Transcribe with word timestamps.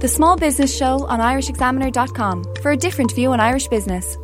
The 0.00 0.08
Small 0.08 0.34
Business 0.34 0.74
Show 0.74 1.04
on 1.08 1.18
irishexaminer.com 1.20 2.54
for 2.62 2.70
a 2.70 2.76
different 2.76 3.12
view 3.12 3.32
on 3.32 3.38
Irish 3.38 3.68
business. 3.68 4.16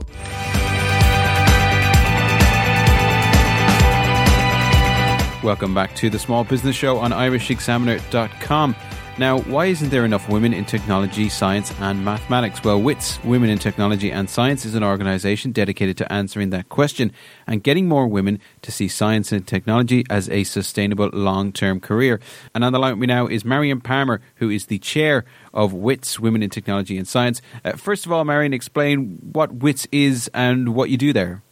Welcome 5.46 5.74
back 5.74 5.94
to 5.94 6.10
the 6.10 6.18
Small 6.18 6.42
Business 6.42 6.74
Show 6.74 6.98
on 6.98 7.12
irishexaminer.com. 7.12 8.74
Now, 9.16 9.38
why 9.42 9.66
isn't 9.66 9.90
there 9.90 10.04
enough 10.04 10.28
women 10.28 10.52
in 10.52 10.64
technology, 10.64 11.28
science, 11.28 11.72
and 11.78 12.04
mathematics? 12.04 12.64
Well, 12.64 12.82
WITS, 12.82 13.22
Women 13.22 13.48
in 13.50 13.60
Technology 13.60 14.10
and 14.10 14.28
Science, 14.28 14.64
is 14.64 14.74
an 14.74 14.82
organisation 14.82 15.52
dedicated 15.52 15.96
to 15.98 16.12
answering 16.12 16.50
that 16.50 16.68
question 16.68 17.12
and 17.46 17.62
getting 17.62 17.86
more 17.86 18.08
women 18.08 18.40
to 18.62 18.72
see 18.72 18.88
science 18.88 19.30
and 19.30 19.46
technology 19.46 20.04
as 20.10 20.28
a 20.30 20.42
sustainable 20.42 21.10
long 21.12 21.52
term 21.52 21.78
career. 21.78 22.18
And 22.52 22.64
on 22.64 22.72
the 22.72 22.80
line 22.80 22.94
with 22.94 22.98
me 22.98 23.06
now 23.06 23.28
is 23.28 23.44
Marion 23.44 23.80
Palmer, 23.80 24.20
who 24.34 24.50
is 24.50 24.66
the 24.66 24.80
chair 24.80 25.24
of 25.54 25.72
WITS, 25.72 26.18
Women 26.18 26.42
in 26.42 26.50
Technology 26.50 26.98
and 26.98 27.06
Science. 27.06 27.40
Uh, 27.64 27.72
first 27.72 28.04
of 28.04 28.10
all, 28.10 28.24
Marion, 28.24 28.52
explain 28.52 29.18
what 29.22 29.52
WITS 29.52 29.86
is 29.92 30.28
and 30.34 30.74
what 30.74 30.90
you 30.90 30.96
do 30.96 31.12
there. 31.12 31.44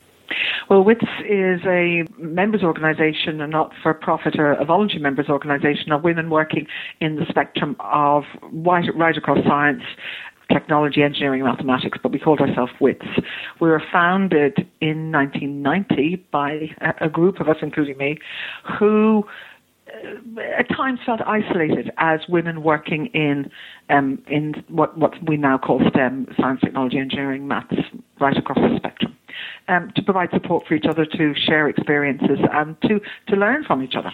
Well, 0.71 0.83
WITS 0.83 1.05
is 1.29 1.61
a 1.67 2.05
members 2.19 2.63
organisation, 2.63 3.41
a 3.41 3.47
not-for-profit 3.47 4.39
or 4.39 4.53
a 4.53 4.65
voluntary 4.65 5.01
members 5.01 5.29
organisation 5.29 5.93
of 5.93 6.03
women 6.03 6.31
working 6.31 6.67
in 7.01 7.17
the 7.17 7.27
spectrum 7.29 7.77
of 7.81 8.25
right, 8.51 8.89
right 8.97 9.17
across 9.17 9.39
science, 9.47 9.83
technology, 10.51 11.03
engineering, 11.03 11.45
mathematics, 11.45 11.99
but 12.03 12.13
we 12.13 12.19
called 12.19 12.41
ourselves 12.41 12.73
WITS. 12.81 13.07
We 13.61 13.69
were 13.69 13.83
founded 13.93 14.67
in 14.81 15.13
1990 15.13 16.27
by 16.31 16.71
a, 16.81 17.07
a 17.07 17.09
group 17.09 17.41
of 17.41 17.49
us, 17.49 17.57
including 17.61 17.99
me, 17.99 18.19
who 18.79 19.25
uh, 19.89 20.41
at 20.59 20.69
times 20.71 20.99
felt 21.05 21.21
isolated 21.27 21.91
as 21.99 22.21
women 22.29 22.63
working 22.63 23.07
in 23.07 23.51
um, 23.91 24.23
in 24.29 24.65
what 24.69 24.97
what 24.97 25.13
we 25.29 25.37
now 25.37 25.59
call 25.59 25.81
STEM, 25.91 26.27
science, 26.41 26.61
technology, 26.63 26.99
engineering, 26.99 27.47
maths, 27.47 27.77
right 28.19 28.37
across 28.37 28.59
the 28.59 28.77
spectrum, 28.79 29.14
um, 29.69 29.93
to 29.97 30.03
provide 30.03 30.31
support 30.31 30.67
for 30.67 30.75
each 30.75 30.87
other, 30.87 31.05
to 31.07 31.35
share 31.35 31.69
experiences, 31.69 32.39
and 32.53 32.81
to 32.83 33.01
to 33.29 33.37
learn 33.37 33.65
from 33.65 33.83
each 33.83 33.95
other. 33.97 34.13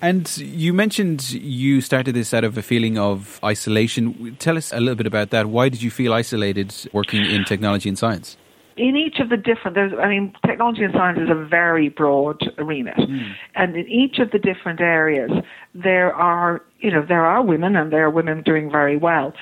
And 0.00 0.36
you 0.38 0.72
mentioned 0.72 1.30
you 1.30 1.80
started 1.80 2.16
this 2.16 2.34
out 2.34 2.42
of 2.42 2.58
a 2.58 2.62
feeling 2.62 2.98
of 2.98 3.38
isolation. 3.44 4.36
Tell 4.40 4.56
us 4.56 4.72
a 4.72 4.80
little 4.80 4.96
bit 4.96 5.06
about 5.06 5.30
that. 5.30 5.46
Why 5.46 5.68
did 5.68 5.80
you 5.80 5.92
feel 5.92 6.12
isolated 6.12 6.74
working 6.92 7.24
in 7.24 7.44
technology 7.44 7.88
and 7.88 7.96
science? 7.96 8.36
in 8.76 8.96
each 8.96 9.18
of 9.20 9.28
the 9.28 9.36
different, 9.36 9.74
there's, 9.74 9.92
I 10.02 10.08
mean, 10.08 10.32
technology 10.46 10.82
and 10.82 10.94
science 10.94 11.18
is 11.20 11.28
a 11.30 11.34
very 11.34 11.88
broad 11.88 12.40
remit, 12.58 12.96
Mm. 12.96 13.34
and 13.54 13.76
in 13.76 13.86
each 13.88 14.18
of 14.18 14.30
the 14.30 14.38
different 14.38 14.80
areas, 14.80 15.30
there 15.74 16.14
are, 16.14 16.62
you 16.80 16.90
know, 16.90 17.02
there 17.02 17.24
are 17.24 17.42
women, 17.42 17.76
and 17.76 17.92
there 17.92 18.04
are 18.04 18.10
women 18.10 18.42
doing 18.42 18.70
very 18.70 18.96
well, 18.96 19.34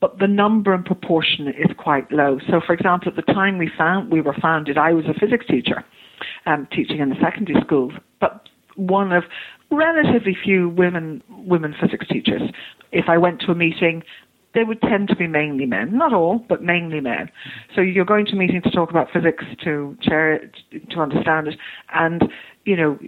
but 0.00 0.18
the 0.18 0.28
number 0.28 0.72
and 0.72 0.84
proportion 0.84 1.48
is 1.48 1.70
quite 1.76 2.10
low. 2.12 2.38
So, 2.48 2.60
for 2.64 2.72
example, 2.72 3.08
at 3.08 3.16
the 3.16 3.32
time 3.32 3.58
we 3.58 3.70
found 3.76 4.10
we 4.12 4.20
were 4.20 4.36
founded, 4.40 4.78
I 4.78 4.92
was 4.92 5.04
a 5.06 5.18
physics 5.18 5.46
teacher, 5.46 5.84
um, 6.46 6.68
teaching 6.72 7.00
in 7.00 7.10
the 7.10 7.16
secondary 7.20 7.60
schools, 7.62 7.92
but 8.20 8.48
one 8.76 9.12
of 9.12 9.24
relatively 9.70 10.36
few 10.42 10.68
women 10.68 11.22
women 11.28 11.74
physics 11.80 12.06
teachers. 12.08 12.42
If 12.92 13.08
I 13.08 13.18
went 13.18 13.40
to 13.42 13.52
a 13.52 13.54
meeting, 13.54 14.02
they 14.54 14.64
would 14.64 14.80
tend 14.80 15.08
to 15.08 15.16
be 15.16 15.26
mainly 15.26 15.66
men, 15.66 15.96
not 15.96 16.12
all, 16.12 16.44
but 16.48 16.62
mainly 16.62 17.00
men. 17.00 17.30
So 17.74 17.80
you're 17.80 18.04
going 18.04 18.26
to 18.26 18.32
a 18.32 18.36
meeting 18.36 18.62
to 18.62 18.70
talk 18.70 18.90
about 18.90 19.08
physics, 19.12 19.44
to 19.64 19.96
it, 20.00 20.56
to 20.90 21.00
understand 21.00 21.48
it, 21.48 21.58
and 21.94 22.22
you 22.64 22.76
know 22.76 22.98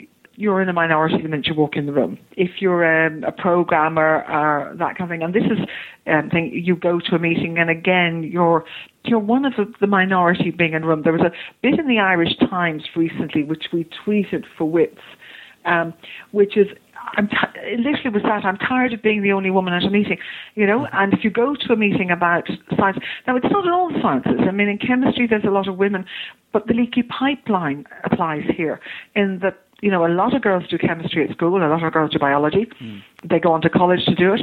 you're 0.41 0.63
in 0.63 0.69
a 0.69 0.73
minority 0.73 1.21
the 1.23 1.29
minute 1.29 1.47
you 1.47 1.55
walk 1.55 1.77
in 1.77 1.87
the 1.87 1.93
room. 1.93 2.19
If 2.33 2.61
you're 2.61 3.07
um, 3.07 3.23
a 3.25 3.33
programmer 3.33 4.25
or 4.27 4.75
that 4.79 4.97
kind 4.97 5.03
of 5.03 5.09
thing, 5.11 5.23
and 5.23 5.35
this 5.35 5.45
is 5.45 5.59
um, 6.07 6.31
thing, 6.31 6.51
you 6.53 6.77
go 6.77 6.99
to 6.99 7.15
a 7.15 7.19
meeting 7.19 7.59
and 7.59 7.69
again 7.69 8.23
you're 8.23 8.65
you're 9.05 9.19
one 9.19 9.45
of 9.45 9.53
the, 9.57 9.71
the 9.81 9.87
minority 9.87 10.51
being 10.51 10.73
in 10.73 10.83
the 10.83 10.89
room. 10.89 11.03
There 11.05 11.13
was 11.13 11.23
a 11.23 11.33
bit 11.63 11.79
in 11.79 11.87
the 11.87 11.99
Irish 11.99 12.37
Times 12.49 12.83
recently 12.97 13.43
which 13.43 13.65
we 13.73 13.87
tweeted 14.07 14.45
for 14.57 14.65
Wits, 14.65 14.99
um, 15.67 15.93
which 16.33 16.57
is 16.57 16.67
I'm 17.17 17.29
t- 17.29 17.37
it 17.57 17.81
literally 17.81 18.11
was 18.11 18.23
that 18.23 18.45
I'm 18.45 18.57
tired 18.57 18.93
of 18.93 19.03
being 19.03 19.23
the 19.23 19.33
only 19.33 19.51
woman 19.51 19.75
at 19.75 19.83
a 19.83 19.91
meeting, 19.91 20.19
you 20.55 20.67
know. 20.67 20.87
And 20.93 21.13
if 21.13 21.25
you 21.25 21.31
go 21.31 21.55
to 21.55 21.73
a 21.73 21.77
meeting 21.77 22.11
about 22.11 22.49
science, 22.79 22.99
now 23.27 23.37
it's 23.37 23.47
not 23.51 23.65
in 23.65 23.73
all 23.73 23.91
sciences. 24.03 24.41
I 24.47 24.51
mean, 24.53 24.69
in 24.69 24.79
chemistry 24.79 25.27
there's 25.27 25.45
a 25.45 25.51
lot 25.51 25.69
of 25.69 25.77
women, 25.77 26.05
but 26.53 26.67
the 26.67 26.75
leaky 26.75 27.03
pipeline 27.03 27.85
applies 28.05 28.45
here 28.57 28.81
in 29.15 29.41
that 29.43 29.59
you 29.83 29.91
know 29.91 30.07
a 30.07 30.09
lot 30.09 30.35
of 30.35 30.43
girls 30.43 30.65
do 30.69 30.79
chemistry 30.79 31.29
at 31.29 31.35
school, 31.35 31.57
a 31.57 31.67
lot 31.67 31.83
of 31.83 31.93
girls 31.93 32.13
do 32.13 32.19
biology. 32.19 32.69
They 33.29 33.39
go 33.39 33.53
on 33.53 33.63
to 33.63 33.71
college 33.71 34.05
to 34.07 34.15
do 34.15 34.35
it, 34.35 34.41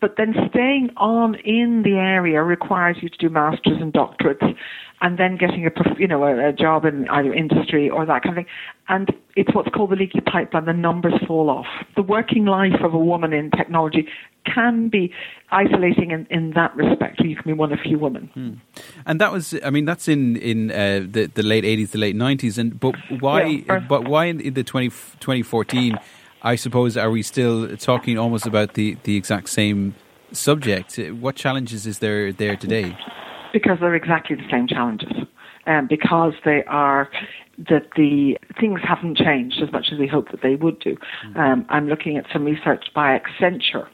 but 0.00 0.14
then 0.16 0.34
staying 0.50 0.90
on 0.96 1.34
in 1.36 1.82
the 1.84 1.94
area 1.94 2.42
requires 2.42 2.96
you 3.00 3.08
to 3.08 3.18
do 3.18 3.28
masters 3.28 3.78
and 3.80 3.92
doctorates, 3.92 4.54
and 5.00 5.18
then 5.18 5.36
getting 5.36 5.66
a 5.66 5.70
you 5.98 6.08
know 6.08 6.24
a, 6.24 6.48
a 6.48 6.52
job 6.52 6.84
in 6.84 7.08
either 7.08 7.32
industry 7.32 7.90
or 7.90 8.06
that 8.06 8.22
kind 8.22 8.38
of 8.38 8.44
thing. 8.44 8.52
And 8.88 9.08
it's 9.36 9.54
what's 9.54 9.68
called 9.70 9.90
the 9.90 9.96
leaky 9.96 10.20
pipeline. 10.20 10.64
The 10.64 10.72
numbers 10.72 11.14
fall 11.26 11.50
off. 11.50 11.66
The 11.96 12.02
working 12.02 12.44
life 12.44 12.80
of 12.82 12.94
a 12.94 12.98
woman 12.98 13.32
in 13.32 13.50
technology 13.50 14.08
can 14.54 14.88
be 14.88 15.12
isolating 15.50 16.10
in, 16.10 16.26
in 16.30 16.52
that 16.52 16.74
respect. 16.76 17.20
You 17.20 17.34
can 17.36 17.44
be 17.46 17.52
one 17.52 17.72
of 17.72 17.80
few 17.80 17.98
women. 17.98 18.60
And 19.06 19.20
that 19.20 19.32
was, 19.32 19.54
I 19.64 19.70
mean, 19.70 19.84
that's 19.84 20.08
in 20.08 20.36
in 20.36 20.70
uh, 20.70 21.06
the 21.10 21.26
the 21.32 21.42
late 21.42 21.64
eighties, 21.64 21.90
the 21.92 21.98
late 21.98 22.16
nineties, 22.16 22.58
and 22.58 22.78
but 22.78 22.94
why? 23.20 23.42
Yeah, 23.44 23.74
or- 23.74 23.80
but 23.80 24.08
why 24.08 24.26
in, 24.26 24.40
in 24.40 24.54
the 24.54 24.64
20, 24.64 24.88
2014, 24.88 25.98
I 26.42 26.56
suppose, 26.56 26.96
are 26.96 27.10
we 27.10 27.22
still 27.22 27.76
talking 27.76 28.18
almost 28.18 28.46
about 28.46 28.74
the 28.74 28.96
the 29.04 29.16
exact 29.16 29.48
same 29.50 29.94
subject? 30.32 30.96
What 31.20 31.36
challenges 31.36 31.86
is 31.86 31.98
there 31.98 32.32
there 32.32 32.56
today? 32.56 32.96
because 33.52 33.78
they're 33.80 33.96
exactly 33.96 34.36
the 34.36 34.48
same 34.48 34.68
challenges. 34.68 35.10
Um, 35.66 35.88
because 35.88 36.34
they 36.44 36.62
are 36.68 37.10
that 37.68 37.88
the 37.96 38.38
things 38.60 38.80
haven't 38.82 39.18
changed 39.18 39.60
as 39.60 39.70
much 39.72 39.86
as 39.92 39.98
we 39.98 40.06
hoped 40.06 40.30
that 40.30 40.40
they 40.40 40.54
would 40.54 40.78
do. 40.80 40.96
Um, 41.34 41.66
I'm 41.68 41.86
looking 41.88 42.16
at 42.16 42.24
some 42.32 42.44
research 42.44 42.84
by 42.94 43.18
Accenture. 43.18 43.86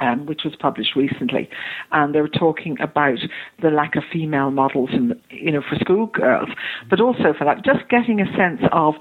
Um, 0.00 0.26
which 0.26 0.42
was 0.44 0.54
published 0.58 0.96
recently, 0.96 1.48
and 1.92 2.14
they 2.14 2.20
were 2.20 2.28
talking 2.28 2.76
about 2.80 3.18
the 3.62 3.70
lack 3.70 3.96
of 3.96 4.02
female 4.12 4.50
models, 4.50 4.90
in, 4.92 5.18
you 5.30 5.50
know, 5.50 5.62
for 5.62 5.76
schoolgirls, 5.80 6.48
but 6.90 7.00
also 7.00 7.32
for 7.36 7.44
that, 7.44 7.64
just 7.64 7.88
getting 7.88 8.20
a 8.20 8.26
sense 8.36 8.60
of, 8.72 8.94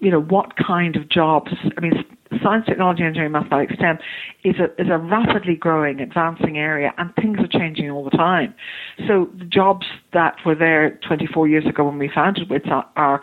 you 0.00 0.10
know, 0.10 0.20
what 0.20 0.56
kind 0.56 0.96
of 0.96 1.08
jobs. 1.08 1.52
I 1.76 1.80
mean, 1.80 2.04
science, 2.42 2.66
technology, 2.66 3.02
engineering, 3.02 3.32
mathematics, 3.32 3.74
STEM 3.74 3.98
is 4.44 4.56
a 4.58 4.64
is 4.80 4.88
a 4.90 4.98
rapidly 4.98 5.56
growing, 5.56 6.00
advancing 6.00 6.58
area, 6.58 6.92
and 6.98 7.14
things 7.16 7.38
are 7.38 7.58
changing 7.58 7.90
all 7.90 8.04
the 8.04 8.16
time. 8.16 8.54
So 9.06 9.30
the 9.38 9.44
jobs 9.44 9.86
that 10.12 10.36
were 10.44 10.54
there 10.54 10.98
24 11.06 11.48
years 11.48 11.66
ago 11.66 11.84
when 11.84 11.98
we 11.98 12.10
founded 12.14 12.50
WITS 12.50 12.66
are, 12.68 12.88
are 12.96 13.20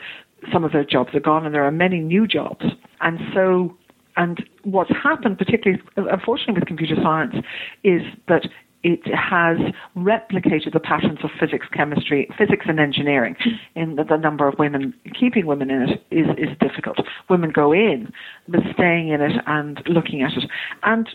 some 0.52 0.64
of 0.64 0.72
those 0.72 0.88
jobs 0.88 1.14
are 1.14 1.20
gone, 1.20 1.46
and 1.46 1.54
there 1.54 1.66
are 1.66 1.72
many 1.72 2.00
new 2.00 2.28
jobs. 2.28 2.66
And 3.02 3.20
so, 3.34 3.78
and 4.18 4.44
what's 4.64 4.92
happened, 4.92 5.38
particularly 5.38 5.82
unfortunately 5.96 6.56
with 6.56 6.66
computer 6.66 6.96
science, 7.02 7.36
is 7.84 8.02
that 8.28 8.48
it 8.84 9.02
has 9.14 9.58
replicated 9.96 10.74
the 10.74 10.80
patterns 10.80 11.20
of 11.24 11.30
physics, 11.40 11.68
chemistry, 11.72 12.28
physics 12.38 12.66
and 12.68 12.80
engineering 12.80 13.36
in 13.76 13.96
that 13.96 14.08
the 14.08 14.18
number 14.18 14.48
of 14.48 14.58
women, 14.58 14.94
keeping 15.20 15.46
women 15.46 15.70
in 15.70 15.84
it 15.84 16.04
is, 16.10 16.26
is 16.38 16.58
difficult. 16.60 16.98
Women 17.30 17.52
go 17.52 17.72
in, 17.72 18.12
but 18.48 18.62
staying 18.74 19.10
in 19.10 19.22
it 19.22 19.34
and 19.46 19.82
looking 19.86 20.24
at 20.24 20.32
it. 20.34 20.50
And 20.84 21.08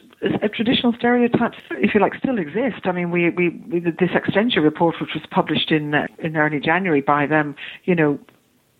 a 0.42 0.48
traditional 0.48 0.92
stereotypes, 0.96 1.56
if 1.72 1.94
you 1.94 2.00
like, 2.00 2.14
still 2.14 2.38
exist. 2.38 2.84
I 2.84 2.92
mean, 2.92 3.10
we, 3.10 3.30
we, 3.30 3.48
we 3.70 3.80
this 3.80 4.10
Accenture 4.14 4.62
report, 4.62 4.96
which 5.00 5.10
was 5.14 5.24
published 5.30 5.72
in, 5.72 5.94
uh, 5.94 6.06
in 6.18 6.36
early 6.36 6.60
January 6.60 7.00
by 7.00 7.26
them, 7.26 7.56
you 7.84 7.94
know, 7.94 8.18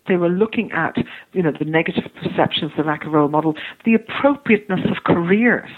they 0.07 0.17
were 0.17 0.29
looking 0.29 0.71
at, 0.71 0.95
you 1.33 1.43
know, 1.43 1.51
the 1.57 1.65
negative 1.65 2.05
perceptions, 2.21 2.71
the 2.77 2.83
lack 2.83 3.05
of 3.05 3.11
role 3.11 3.29
model, 3.29 3.55
the 3.85 3.93
appropriateness 3.93 4.81
of 4.85 5.03
careers 5.03 5.69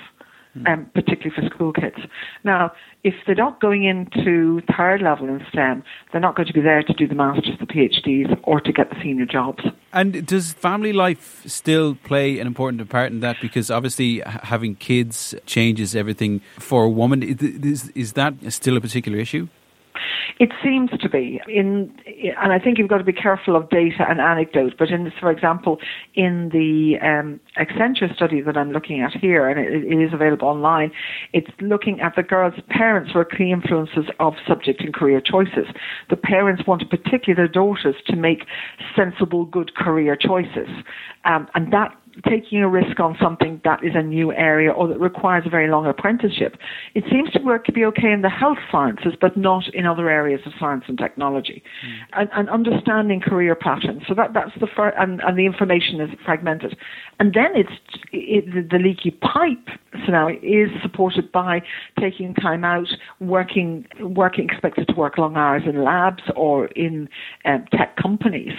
um, 0.65 0.89
particularly 0.93 1.31
for 1.35 1.55
school 1.55 1.73
kids. 1.73 1.97
Now, 2.43 2.71
if 3.03 3.13
they're 3.25 3.35
not 3.35 3.61
going 3.61 3.83
into 3.83 4.61
third 4.75 5.01
level 5.01 5.27
in 5.27 5.45
STEM, 5.51 5.83
they're 6.11 6.21
not 6.21 6.35
going 6.35 6.47
to 6.47 6.53
be 6.53 6.61
there 6.61 6.83
to 6.83 6.93
do 6.93 7.07
the 7.07 7.15
masters, 7.15 7.57
the 7.59 7.65
PhDs, 7.65 8.37
or 8.43 8.59
to 8.61 8.71
get 8.71 8.89
the 8.89 8.95
senior 9.01 9.25
jobs. 9.25 9.63
And 9.93 10.25
does 10.25 10.53
family 10.53 10.93
life 10.93 11.43
still 11.45 11.95
play 11.95 12.39
an 12.39 12.47
important 12.47 12.87
part 12.89 13.11
in 13.11 13.21
that? 13.21 13.37
Because 13.41 13.71
obviously, 13.71 14.21
having 14.25 14.75
kids 14.75 15.35
changes 15.45 15.95
everything 15.95 16.41
for 16.57 16.83
a 16.83 16.89
woman. 16.89 17.23
Is, 17.23 17.89
is 17.95 18.13
that 18.13 18.33
still 18.51 18.77
a 18.77 18.81
particular 18.81 19.17
issue? 19.17 19.47
It 20.39 20.53
seems 20.63 20.89
to 21.01 21.09
be 21.09 21.41
in, 21.50 21.94
and 22.41 22.53
I 22.53 22.59
think 22.59 22.77
you've 22.77 22.88
got 22.88 23.00
to 23.00 23.03
be 23.03 23.12
careful 23.12 23.57
of 23.57 23.69
data 23.69 24.06
and 24.07 24.21
anecdote. 24.21 24.75
But 24.80 24.89
in, 24.89 25.12
for 25.19 25.30
example, 25.31 25.80
in 26.15 26.50
the 26.53 26.97
um, 27.06 27.41
Accenture 27.57 28.15
study 28.15 28.39
that 28.41 28.56
I'm 28.56 28.71
looking 28.71 29.01
at 29.01 29.12
here, 29.12 29.50
and 29.50 29.59
it, 29.59 29.83
it 29.83 30.01
is 30.01 30.13
available 30.13 30.47
online, 30.47 30.91
it's 31.33 31.50
looking 31.59 32.00
at 32.00 32.15
the 32.15 32.24
girls' 32.24 32.53
parents 32.69 33.13
were 33.13 33.25
key 33.25 33.51
influences 33.51 34.06
of 34.21 34.36
subject 34.47 34.80
and 34.80 34.94
career 34.94 35.19
choices. 35.19 35.68
The 36.09 36.15
parents 36.15 36.63
wanted 36.65 36.89
particularly 36.89 37.36
their 37.36 37.50
daughters 37.50 37.95
to 38.07 38.15
make 38.15 38.45
sensible, 38.95 39.44
good 39.44 39.75
career 39.75 40.15
choices, 40.15 40.69
um, 41.25 41.50
and 41.53 41.74
that 41.74 41.94
taking 42.27 42.62
a 42.62 42.69
risk 42.69 43.00
on 43.00 43.18
something 43.21 43.62
that 43.63 43.83
is 43.83 43.94
a 43.95 44.01
new 44.01 44.31
area 44.33 44.71
or 44.71 44.88
that 44.88 45.00
requires 45.00 45.44
a 45.45 45.50
very 45.50 45.69
long 45.69 45.86
apprenticeship. 45.86 46.57
It 46.95 47.04
seems 47.12 47.30
to 47.31 47.39
work 47.39 47.66
to 47.66 47.71
be 47.71 47.86
okay 47.86 48.12
in 48.12 48.21
the 48.21 48.30
health 48.30 48.57
sciences, 48.71 49.13
but 49.19 49.38
not 49.38 49.63
in 49.74 49.86
other 49.86 50.10
areas 50.10 50.42
of 50.45 50.54
science 50.60 50.83
and 50.88 50.98
technology. 50.98 51.63
Mm. 51.86 52.21
And, 52.21 52.30
and, 52.33 52.50
understanding 52.50 53.21
career 53.21 53.56
patterns. 53.56 54.01
So 54.07 54.16
that, 54.16 54.33
that's 54.33 54.51
the 54.60 54.68
first, 54.75 54.95
and, 55.00 55.21
and 55.21 55.38
the 55.38 55.45
information 55.45 56.01
is 56.01 56.10
fragmented. 56.25 56.75
And 57.19 57.33
then 57.33 57.51
it's 57.56 57.71
it, 58.12 58.45
the, 58.54 58.77
the 58.77 58.83
leaky 58.83 59.12
pipe 59.12 59.68
scenario 60.06 60.39
is 60.42 60.69
supported 60.81 61.31
by 61.31 61.62
taking 62.00 62.33
time 62.33 62.63
out, 62.63 62.88
working, 63.19 63.86
working 64.01 64.45
expected 64.50 64.88
to 64.88 64.94
work 64.95 65.18
long 65.18 65.36
hours 65.38 65.63
in 65.65 65.83
labs 65.83 66.24
or 66.36 66.65
in 66.68 67.07
um, 67.45 67.65
tech 67.72 67.95
companies. 67.98 68.54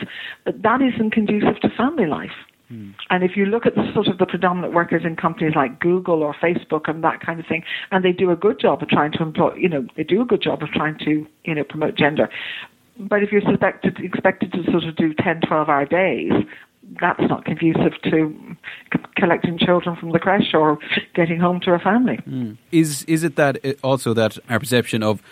But 0.45 0.63
that 0.63 0.81
isn't 0.83 1.11
conducive 1.11 1.61
to 1.61 1.69
family 1.77 2.07
life. 2.07 2.31
Hmm. 2.71 2.91
And 3.11 3.25
if 3.25 3.37
you 3.37 3.47
look 3.47 3.67
at 3.67 3.75
the 3.75 3.91
sort 3.93 4.07
of 4.07 4.19
the 4.19 4.27
predominant 4.27 4.73
workers 4.73 5.03
in 5.05 5.17
companies 5.17 5.55
like 5.57 5.81
Google 5.81 6.23
or 6.23 6.35
Facebook 6.35 6.89
and 6.89 7.03
that 7.03 7.21
kind 7.21 7.41
of 7.41 7.47
thing, 7.47 7.65
and 7.91 8.05
they 8.05 8.13
do 8.13 8.31
a 8.31 8.37
good 8.37 8.61
job 8.61 8.83
of 8.83 8.89
trying 8.89 9.13
to 9.13 9.23
employ, 9.23 9.55
you 9.57 9.69
know, 9.69 9.87
they 9.97 10.05
do 10.05 10.23
a 10.23 10.25
good 10.25 10.41
job 10.41 10.63
of 10.63 10.69
trying 10.71 10.97
to, 11.01 11.27
you 11.45 11.55
know, 11.55 11.65
promote 11.65 11.97
gender. 11.97 12.31
But 12.99 13.23
if 13.25 13.33
you're 13.33 13.43
suspected, 13.43 13.99
expected 13.99 14.53
to 14.53 14.63
sort 14.71 14.85
of 14.85 14.95
do 14.95 15.13
10, 15.15 15.41
12 15.49 15.69
hour 15.69 15.85
days, 15.85 16.33
that's 17.01 17.21
not 17.29 17.45
conducive 17.45 17.93
to 18.05 18.57
c- 18.93 19.01
collecting 19.17 19.59
children 19.59 19.97
from 19.97 20.13
the 20.13 20.19
creche 20.19 20.55
or 20.55 20.79
getting 21.15 21.41
home 21.41 21.61
to 21.61 21.73
a 21.73 21.79
family. 21.79 22.19
Mm. 22.29 22.57
Is 22.71 23.05
is 23.05 23.25
it 23.25 23.37
that 23.37 23.59
also 23.83 24.15
that 24.15 24.39
our 24.49 24.61
perception 24.61 25.03
of 25.03 25.23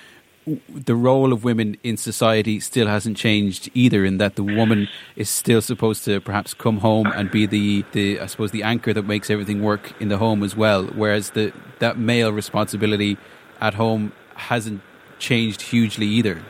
the 0.68 0.94
role 0.94 1.32
of 1.32 1.44
women 1.44 1.76
in 1.82 1.96
society 1.96 2.60
still 2.60 2.86
hasn't 2.86 3.16
changed 3.16 3.70
either 3.74 4.04
in 4.04 4.18
that 4.18 4.36
the 4.36 4.42
woman 4.42 4.88
is 5.16 5.28
still 5.28 5.60
supposed 5.60 6.04
to 6.04 6.20
perhaps 6.20 6.54
come 6.54 6.78
home 6.78 7.06
and 7.06 7.30
be 7.30 7.46
the, 7.46 7.84
the 7.92 8.20
I 8.20 8.26
suppose 8.26 8.50
the 8.50 8.62
anchor 8.62 8.92
that 8.92 9.04
makes 9.04 9.30
everything 9.30 9.62
work 9.62 9.92
in 10.00 10.08
the 10.08 10.18
home 10.18 10.42
as 10.42 10.56
well. 10.56 10.84
Whereas 10.86 11.30
the 11.30 11.52
that 11.78 11.98
male 11.98 12.32
responsibility 12.32 13.16
at 13.60 13.74
home 13.74 14.12
hasn't 14.34 14.80
changed 15.18 15.62
hugely 15.62 16.06
either. 16.06 16.42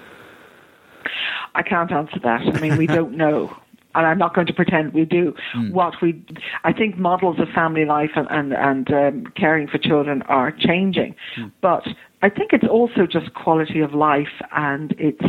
I 1.55 1.63
can't 1.63 1.91
answer 1.91 2.19
that. 2.23 2.43
I 2.43 2.61
mean 2.61 2.77
we 2.77 2.87
don't 2.87 3.17
know 3.17 3.57
and 3.99 4.07
I'm 4.07 4.19
not 4.19 4.35
going 4.35 4.47
to 4.47 4.53
pretend 4.55 4.95
we 4.95 5.05
do. 5.05 5.35
Mm. 5.57 5.73
What 5.73 5.95
we, 6.01 6.25
I 6.65 6.73
think, 6.73 6.97
models 6.97 7.37
of 7.41 7.49
family 7.55 7.85
life 7.85 8.11
and 8.15 8.29
and, 8.31 8.53
and 8.53 8.93
um, 8.93 9.33
caring 9.37 9.69
for 9.69 9.79
children 9.79 10.23
are 10.23 10.53
changing, 10.53 11.15
mm. 11.39 11.53
but 11.61 11.83
I 12.23 12.29
think 12.29 12.53
it's 12.53 12.67
also 12.69 13.07
just 13.11 13.35
quality 13.35 13.81
of 13.81 13.93
life 13.95 14.43
and 14.53 14.95
it's 14.99 15.25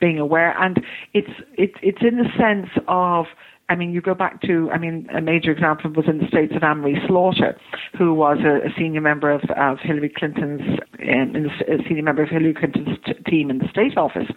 being 0.00 0.18
aware 0.18 0.54
and 0.60 0.82
it's 1.12 1.30
it's 1.56 1.74
it's 1.82 2.02
in 2.02 2.18
the 2.18 2.28
sense 2.38 2.70
of 2.88 3.26
I 3.68 3.76
mean, 3.76 3.92
you 3.92 4.02
go 4.02 4.14
back 4.14 4.42
to, 4.42 4.70
I 4.72 4.78
mean, 4.78 5.08
a 5.14 5.22
major 5.22 5.50
example 5.50 5.90
was 5.90 6.04
in 6.06 6.18
the 6.18 6.26
States 6.28 6.52
of 6.54 6.62
Anne-Marie 6.62 7.00
Slaughter, 7.06 7.56
who 7.96 8.12
was 8.12 8.38
a, 8.44 8.66
a 8.66 8.70
senior 8.76 9.00
member 9.00 9.30
of, 9.30 9.40
of 9.56 9.78
Hillary 9.80 10.12
Clinton's, 10.14 10.60
um, 10.60 11.34
in 11.34 11.44
the, 11.44 11.78
senior 11.88 12.02
member 12.02 12.22
of 12.22 12.28
Hillary 12.28 12.52
Clinton's 12.52 12.98
t- 13.06 13.14
team 13.26 13.50
in 13.50 13.58
the 13.58 13.68
state 13.70 13.96
office. 13.96 14.28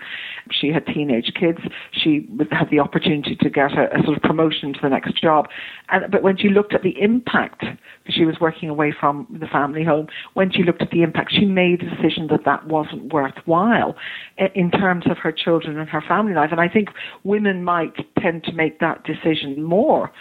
She 0.52 0.70
had 0.70 0.86
teenage 0.86 1.32
kids. 1.40 1.60
She 1.92 2.28
had 2.52 2.70
the 2.70 2.80
opportunity 2.80 3.36
to 3.36 3.50
get 3.50 3.74
a, 3.74 3.96
a 3.98 4.04
sort 4.04 4.18
of 4.18 4.24
promotion 4.24 4.74
to 4.74 4.80
the 4.82 4.90
next 4.90 5.22
job. 5.22 5.48
And, 5.90 6.12
but 6.12 6.24
when 6.24 6.38
she 6.38 6.50
looked 6.50 6.74
at 6.74 6.84
the 6.84 7.00
impact, 7.02 7.64
she 8.10 8.26
was 8.26 8.36
working 8.40 8.70
away 8.70 8.94
from 8.98 9.28
the 9.40 9.48
family 9.48 9.84
home, 9.84 10.08
when 10.34 10.52
she 10.52 10.64
looked 10.64 10.82
at 10.82 10.92
the 10.92 11.04
impact, 11.04 11.34
she 11.34 11.46
made 11.46 11.82
a 11.82 11.90
decision 11.90 12.28
that 12.28 12.46
that 12.46 12.68
wasn't 12.68 13.14
worthwhile 13.14 13.96
eh, 14.38 14.48
in 14.56 14.72
terms 14.72 15.06
of 15.10 15.18
her 15.18 15.32
children 15.32 15.78
and 15.78 15.90
her 15.90 16.04
family 16.08 16.34
life. 16.34 16.50
And 16.52 16.62
I 16.62 16.70
think 16.70 16.90
women 17.24 17.64
might 17.64 17.94
tend 18.20 18.44
to 18.46 18.54
make 18.54 18.80
that 18.80 19.04
decision 19.04 19.64
more. 19.64 20.12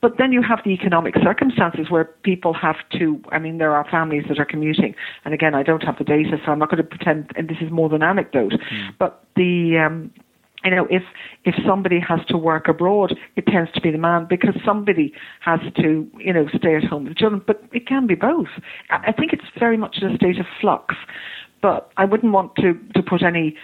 But 0.00 0.16
then 0.18 0.32
you 0.32 0.42
have 0.42 0.60
the 0.64 0.70
economic 0.70 1.14
circumstances 1.22 1.90
where 1.90 2.04
people 2.04 2.54
have 2.54 2.76
to, 2.98 3.20
I 3.32 3.38
mean, 3.38 3.58
there 3.58 3.74
are 3.74 3.86
families 3.90 4.24
that 4.28 4.38
are 4.38 4.44
commuting. 4.44 4.94
And 5.24 5.34
again, 5.34 5.54
I 5.54 5.62
don't 5.62 5.82
have 5.82 5.98
the 5.98 6.04
data, 6.04 6.38
so 6.44 6.52
I'm 6.52 6.58
not 6.58 6.70
going 6.70 6.82
to 6.82 6.88
pretend, 6.88 7.30
and 7.36 7.48
this 7.48 7.58
is 7.60 7.70
more 7.70 7.88
than 7.88 8.02
anecdote. 8.02 8.52
Mm. 8.52 8.94
But 8.98 9.24
the, 9.36 9.78
um, 9.84 10.10
you 10.64 10.70
know, 10.70 10.86
if 10.90 11.02
if 11.44 11.54
somebody 11.66 12.00
has 12.00 12.20
to 12.28 12.36
work 12.36 12.68
abroad, 12.68 13.16
it 13.36 13.46
tends 13.46 13.72
to 13.72 13.80
be 13.80 13.90
the 13.90 13.98
man 13.98 14.26
because 14.28 14.54
somebody 14.64 15.12
has 15.40 15.60
to, 15.76 16.06
you 16.18 16.32
know, 16.32 16.46
stay 16.54 16.76
at 16.76 16.84
home 16.84 17.04
with 17.04 17.14
the 17.14 17.18
children. 17.18 17.42
But 17.46 17.62
it 17.72 17.86
can 17.86 18.06
be 18.06 18.14
both. 18.14 18.48
I 18.90 19.12
think 19.12 19.32
it's 19.32 19.44
very 19.58 19.76
much 19.76 19.98
in 20.02 20.10
a 20.10 20.16
state 20.16 20.38
of 20.38 20.46
flux. 20.60 20.94
But 21.62 21.90
I 21.96 22.04
wouldn't 22.04 22.32
want 22.32 22.56
to 22.56 22.74
to 22.94 23.02
put 23.02 23.22
any 23.22 23.56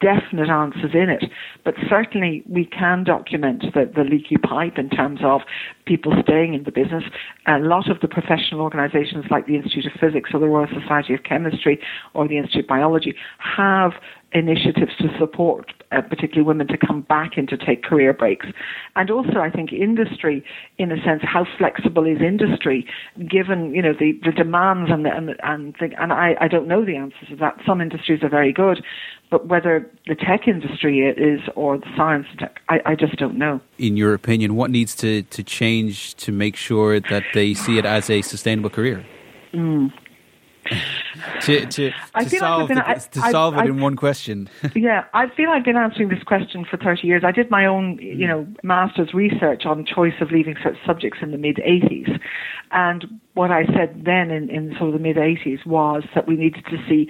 definite 0.00 0.48
answers 0.48 0.92
in 0.94 1.08
it, 1.08 1.24
but 1.64 1.74
certainly 1.88 2.42
we 2.48 2.64
can 2.64 3.04
document 3.04 3.64
the, 3.74 3.90
the 3.94 4.02
leaky 4.04 4.36
pipe 4.36 4.78
in 4.78 4.90
terms 4.90 5.20
of 5.22 5.42
people 5.86 6.12
staying 6.22 6.54
in 6.54 6.64
the 6.64 6.70
business. 6.70 7.04
A 7.46 7.58
lot 7.58 7.90
of 7.90 8.00
the 8.00 8.08
professional 8.08 8.60
organisations 8.60 9.24
like 9.30 9.46
the 9.46 9.56
Institute 9.56 9.86
of 9.86 9.92
Physics 10.00 10.30
or 10.34 10.40
the 10.40 10.46
Royal 10.46 10.68
Society 10.68 11.14
of 11.14 11.22
Chemistry 11.22 11.80
or 12.14 12.28
the 12.28 12.38
Institute 12.38 12.64
of 12.64 12.68
Biology 12.68 13.14
have 13.38 13.92
initiatives 14.32 14.92
to 14.98 15.08
support 15.18 15.72
uh, 15.94 16.02
particularly 16.02 16.42
women 16.42 16.66
to 16.68 16.76
come 16.76 17.02
back 17.02 17.32
and 17.36 17.48
to 17.48 17.56
take 17.56 17.82
career 17.82 18.12
breaks. 18.12 18.46
And 18.96 19.10
also, 19.10 19.38
I 19.38 19.50
think 19.50 19.72
industry, 19.72 20.44
in 20.78 20.92
a 20.92 20.96
sense, 21.02 21.22
how 21.22 21.46
flexible 21.58 22.06
is 22.06 22.20
industry 22.20 22.86
given, 23.28 23.74
you 23.74 23.82
know, 23.82 23.92
the, 23.92 24.18
the 24.24 24.32
demands 24.32 24.90
and 24.90 25.04
the, 25.04 25.14
and, 25.14 25.36
and, 25.42 25.74
the, 25.80 25.90
and 26.02 26.12
I, 26.12 26.36
I 26.40 26.48
don't 26.48 26.66
know 26.66 26.84
the 26.84 26.96
answers 26.96 27.28
to 27.28 27.36
that. 27.36 27.58
Some 27.66 27.80
industries 27.80 28.22
are 28.22 28.28
very 28.28 28.52
good, 28.52 28.84
but 29.30 29.46
whether 29.46 29.90
the 30.06 30.14
tech 30.14 30.46
industry 30.48 31.00
is 31.00 31.40
or 31.54 31.78
the 31.78 31.86
science 31.96 32.26
tech, 32.38 32.60
I, 32.68 32.80
I 32.86 32.94
just 32.94 33.16
don't 33.16 33.36
know. 33.36 33.60
In 33.78 33.96
your 33.96 34.14
opinion, 34.14 34.56
what 34.56 34.70
needs 34.70 34.94
to, 34.96 35.22
to 35.22 35.42
change 35.42 36.14
to 36.16 36.32
make 36.32 36.56
sure 36.56 37.00
that 37.00 37.24
they 37.34 37.54
see 37.54 37.78
it 37.78 37.84
as 37.84 38.10
a 38.10 38.22
sustainable 38.22 38.70
career? 38.70 39.04
Mm 39.52 39.92
to 41.42 41.66
to, 41.66 41.90
to 41.90 42.28
solve, 42.30 42.60
like 42.60 42.68
been, 42.68 42.76
the, 42.76 43.08
to 43.12 43.30
solve 43.30 43.54
I, 43.54 43.64
it 43.64 43.68
in 43.68 43.80
one 43.80 43.96
question. 43.96 44.48
yeah, 44.74 45.04
I 45.14 45.28
feel 45.28 45.50
I've 45.50 45.64
been 45.64 45.76
answering 45.76 46.08
this 46.08 46.22
question 46.22 46.64
for 46.68 46.76
30 46.76 47.06
years. 47.06 47.22
I 47.24 47.32
did 47.32 47.50
my 47.50 47.66
own, 47.66 47.98
you 48.00 48.26
know, 48.26 48.46
master's 48.62 49.14
research 49.14 49.64
on 49.66 49.84
choice 49.84 50.14
of 50.20 50.30
Leaving 50.30 50.54
Cert 50.54 50.76
subjects 50.86 51.18
in 51.22 51.30
the 51.30 51.38
mid 51.38 51.56
80s. 51.56 52.18
And 52.70 53.20
what 53.34 53.50
I 53.50 53.64
said 53.66 54.02
then 54.04 54.30
in, 54.30 54.50
in 54.50 54.74
sort 54.78 54.88
of 54.88 54.92
the 54.94 54.98
mid 54.98 55.16
80s 55.16 55.64
was 55.66 56.04
that 56.14 56.26
we 56.26 56.36
needed 56.36 56.64
to 56.66 56.76
see 56.88 57.08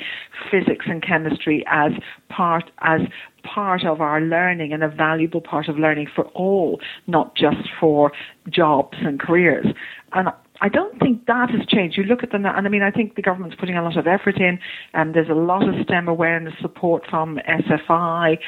physics 0.50 0.86
and 0.88 1.02
chemistry 1.02 1.64
as 1.68 1.92
part, 2.28 2.70
as 2.78 3.00
part 3.44 3.84
of 3.84 4.00
our 4.00 4.20
learning 4.20 4.72
and 4.72 4.82
a 4.82 4.88
valuable 4.88 5.40
part 5.40 5.68
of 5.68 5.78
learning 5.78 6.08
for 6.14 6.24
all, 6.28 6.80
not 7.06 7.34
just 7.36 7.68
for 7.78 8.12
jobs 8.50 8.98
and 9.00 9.20
careers. 9.20 9.66
And 10.12 10.28
I 10.64 10.70
don't 10.70 10.98
think 10.98 11.26
that 11.26 11.50
has 11.50 11.66
changed. 11.68 11.98
You 11.98 12.04
look 12.04 12.22
at 12.22 12.32
them, 12.32 12.46
and 12.46 12.66
I 12.66 12.70
mean, 12.70 12.82
I 12.82 12.90
think 12.90 13.16
the 13.16 13.22
government's 13.22 13.54
putting 13.60 13.76
a 13.76 13.82
lot 13.82 13.98
of 13.98 14.06
effort 14.06 14.38
in, 14.38 14.58
and 14.94 15.14
there's 15.14 15.28
a 15.28 15.34
lot 15.34 15.68
of 15.68 15.74
STEM 15.84 16.08
awareness 16.08 16.54
support 16.62 17.02
from 17.10 17.38
SFI 17.46 18.38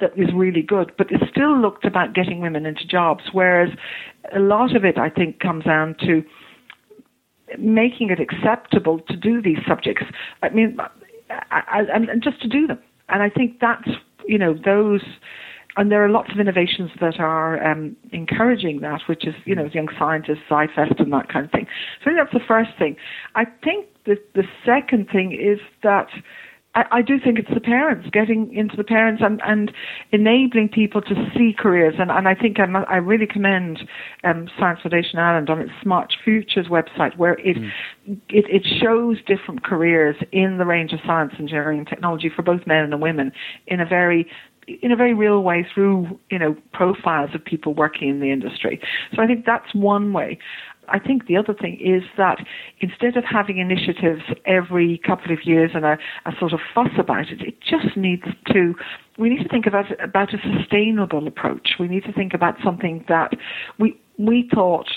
that 0.00 0.10
is 0.16 0.28
really 0.34 0.62
good, 0.62 0.90
but 0.98 1.06
it's 1.12 1.22
still 1.30 1.56
looked 1.56 1.84
about 1.84 2.14
getting 2.14 2.40
women 2.40 2.66
into 2.66 2.84
jobs, 2.84 3.22
whereas 3.30 3.70
a 4.34 4.40
lot 4.40 4.74
of 4.74 4.84
it, 4.84 4.98
I 4.98 5.08
think, 5.08 5.38
comes 5.38 5.64
down 5.64 5.94
to 6.00 6.24
making 7.56 8.10
it 8.10 8.18
acceptable 8.18 8.98
to 9.08 9.16
do 9.16 9.40
these 9.40 9.58
subjects. 9.68 10.02
I 10.42 10.48
mean, 10.48 10.76
and 11.52 12.22
just 12.24 12.42
to 12.42 12.48
do 12.48 12.66
them. 12.66 12.80
And 13.08 13.22
I 13.22 13.30
think 13.30 13.60
that's, 13.60 13.88
you 14.26 14.38
know, 14.38 14.54
those 14.64 15.02
and 15.76 15.90
there 15.90 16.04
are 16.04 16.08
lots 16.08 16.30
of 16.32 16.38
innovations 16.38 16.90
that 17.00 17.18
are 17.18 17.62
um, 17.64 17.96
encouraging 18.12 18.80
that, 18.80 19.02
which 19.06 19.26
is, 19.26 19.34
you 19.44 19.54
know, 19.54 19.68
Young 19.72 19.88
Scientists, 19.98 20.40
SciFest, 20.50 21.00
and 21.00 21.12
that 21.12 21.28
kind 21.28 21.46
of 21.46 21.50
thing. 21.50 21.66
So 22.04 22.10
I 22.10 22.14
think 22.14 22.16
that's 22.18 22.42
the 22.42 22.46
first 22.46 22.70
thing. 22.78 22.96
I 23.34 23.44
think 23.64 23.86
the, 24.04 24.16
the 24.34 24.44
second 24.64 25.08
thing 25.10 25.32
is 25.32 25.58
that 25.82 26.08
I, 26.74 26.84
I 26.90 27.02
do 27.02 27.18
think 27.22 27.38
it's 27.38 27.52
the 27.52 27.60
parents 27.60 28.08
getting 28.12 28.52
into 28.52 28.76
the 28.76 28.84
parents 28.84 29.22
and, 29.24 29.40
and 29.44 29.72
enabling 30.10 30.70
people 30.70 31.00
to 31.02 31.14
see 31.36 31.54
careers. 31.56 31.94
And, 31.98 32.10
and 32.10 32.28
I 32.28 32.34
think 32.34 32.58
I'm, 32.58 32.76
i 32.76 32.96
really 32.96 33.26
commend 33.26 33.80
um, 34.24 34.48
Science 34.58 34.80
Foundation 34.82 35.18
Ireland 35.18 35.50
on 35.50 35.60
its 35.60 35.72
Smart 35.82 36.12
Futures 36.24 36.66
website, 36.66 37.16
where 37.16 37.34
it 37.34 37.56
mm. 37.56 37.70
it, 38.28 38.44
it 38.48 38.66
shows 38.80 39.18
different 39.26 39.64
careers 39.64 40.16
in 40.32 40.58
the 40.58 40.66
range 40.66 40.92
of 40.92 41.00
science, 41.06 41.32
engineering, 41.38 41.78
and 41.78 41.88
technology 41.88 42.30
for 42.34 42.42
both 42.42 42.66
men 42.66 42.84
and 42.84 43.00
women 43.00 43.32
in 43.66 43.80
a 43.80 43.86
very 43.86 44.26
in 44.66 44.92
a 44.92 44.96
very 44.96 45.14
real 45.14 45.42
way 45.42 45.66
through 45.74 46.18
you 46.30 46.38
know 46.38 46.56
profiles 46.72 47.34
of 47.34 47.44
people 47.44 47.74
working 47.74 48.08
in 48.08 48.20
the 48.20 48.30
industry. 48.30 48.80
So 49.14 49.22
I 49.22 49.26
think 49.26 49.44
that's 49.44 49.74
one 49.74 50.12
way. 50.12 50.38
I 50.88 50.98
think 50.98 51.26
the 51.26 51.36
other 51.36 51.54
thing 51.54 51.78
is 51.80 52.02
that 52.16 52.38
instead 52.80 53.16
of 53.16 53.24
having 53.24 53.58
initiatives 53.58 54.22
every 54.44 54.98
couple 54.98 55.32
of 55.32 55.44
years 55.44 55.70
and 55.74 55.84
a, 55.84 55.96
a 56.26 56.32
sort 56.38 56.52
of 56.52 56.60
fuss 56.74 56.90
about 56.98 57.28
it, 57.30 57.40
it 57.40 57.60
just 57.60 57.96
needs 57.96 58.24
to 58.52 58.74
we 59.18 59.28
need 59.28 59.42
to 59.42 59.48
think 59.48 59.66
about 59.66 59.86
about 60.02 60.34
a 60.34 60.38
sustainable 60.58 61.26
approach. 61.26 61.74
We 61.78 61.88
need 61.88 62.04
to 62.04 62.12
think 62.12 62.34
about 62.34 62.56
something 62.64 63.04
that 63.08 63.32
we 63.78 63.98
we 64.18 64.48
thought 64.52 64.88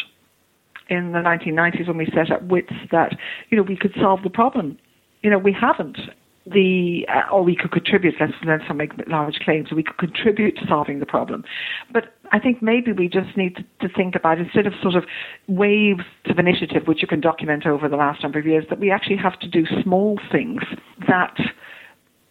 in 0.89 1.13
the 1.13 1.19
1990s 1.19 1.87
when 1.87 1.97
we 1.97 2.07
set 2.13 2.31
up 2.31 2.43
WITS 2.43 2.73
that 2.91 3.15
you 3.49 3.57
know 3.57 3.63
we 3.63 3.77
could 3.77 3.93
solve 3.99 4.23
the 4.23 4.29
problem. 4.29 4.77
You 5.21 5.29
know 5.29 5.39
we 5.39 5.53
haven't. 5.53 5.97
The 6.47 7.07
uh, 7.09 7.33
or 7.33 7.43
we 7.43 7.55
could 7.55 7.71
contribute. 7.71 8.15
Let's 8.19 8.33
let's 8.45 8.63
not 8.67 8.77
make 8.77 8.91
large 9.07 9.39
claims. 9.39 9.71
We 9.71 9.81
could 9.81 9.97
contribute 9.97 10.57
to 10.57 10.67
solving 10.67 10.99
the 10.99 11.05
problem, 11.05 11.43
but 11.91 12.13
I 12.31 12.39
think 12.39 12.61
maybe 12.61 12.91
we 12.91 13.07
just 13.07 13.35
need 13.35 13.55
to, 13.55 13.87
to 13.87 13.93
think 13.93 14.15
about 14.15 14.37
instead 14.37 14.67
of 14.67 14.73
sort 14.79 14.93
of 14.93 15.05
waves 15.47 16.03
of 16.25 16.37
initiative, 16.37 16.87
which 16.87 17.01
you 17.01 17.07
can 17.07 17.19
document 17.19 17.65
over 17.65 17.89
the 17.89 17.95
last 17.95 18.21
number 18.21 18.37
of 18.37 18.45
years, 18.45 18.65
that 18.69 18.79
we 18.79 18.91
actually 18.91 19.17
have 19.17 19.39
to 19.39 19.47
do 19.47 19.65
small 19.81 20.19
things 20.31 20.61
that 21.07 21.35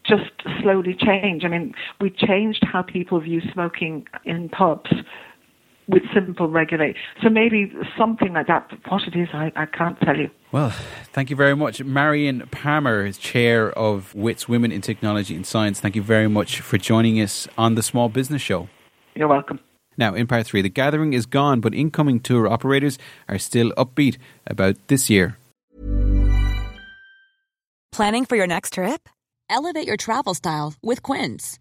just 0.05 0.31
slowly 0.63 0.95
change. 0.95 1.45
I 1.45 1.49
mean, 1.49 1.75
we 2.01 2.11
changed 2.11 2.65
how 2.71 2.83
people 2.83 3.21
view 3.21 3.41
smoking 3.53 4.07
in 4.25 4.49
pubs 4.49 4.91
with 5.89 6.03
simple 6.13 6.49
regulate. 6.49 6.97
So 7.23 7.29
maybe 7.29 7.73
something 7.99 8.33
like 8.33 8.47
that. 8.47 8.71
What 8.89 9.03
it 9.07 9.17
is, 9.17 9.29
I, 9.33 9.53
I 9.57 9.67
can't 9.67 9.99
tell 10.01 10.17
you. 10.17 10.31
Well, 10.53 10.71
thank 11.13 11.31
you 11.31 11.37
very 11.37 11.57
much. 11.57 11.83
Marion 11.83 12.49
Palmer 12.51 13.05
is 13.05 13.19
chair 13.19 13.73
of 13.73 14.15
WITS 14.15 14.49
Women 14.49 14.73
in 14.73 14.81
Technology 14.81 15.35
and 15.35 15.47
Science. 15.47 15.81
Thank 15.81 15.97
you 15.97 16.03
very 16.03 16.29
much 16.29 16.61
for 16.61 16.79
joining 16.79 17.21
us 17.21 17.49
on 17.59 17.75
the 17.75 17.83
Small 17.83 18.09
Business 18.09 18.43
Show. 18.43 18.69
You're 19.15 19.29
welcome. 19.29 19.61
Now, 19.97 20.15
in 20.15 20.27
part 20.27 20.47
three, 20.47 20.63
the 20.63 20.69
gathering 20.69 21.13
is 21.13 21.27
gone, 21.27 21.61
but 21.61 21.75
incoming 21.75 22.21
tour 22.21 22.49
operators 22.49 22.99
are 23.29 23.39
still 23.39 23.71
upbeat 23.73 24.17
about 24.47 24.77
this 24.89 25.09
year. 25.09 25.39
Planning 27.93 28.25
for 28.25 28.35
your 28.37 28.49
next 28.49 28.73
trip? 28.73 29.09
Elevate 29.49 29.87
your 29.87 29.97
travel 29.97 30.35
style 30.35 30.75
with 30.83 31.03
Quince. 31.03 31.61